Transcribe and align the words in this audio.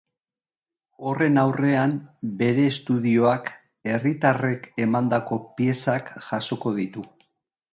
Horren 1.09 1.35
aurrean, 1.41 1.93
bere 2.39 2.65
estudioak 2.69 3.51
herritarrek 3.93 4.67
emandako 4.87 5.39
piezak 5.61 6.11
jasoko 6.31 6.75
ditu. 6.81 7.07